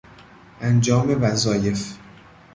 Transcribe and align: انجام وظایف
انجام 0.61 1.23
وظایف 1.23 1.97